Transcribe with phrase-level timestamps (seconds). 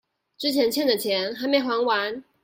[0.39, 2.23] 之前欠的錢還沒還完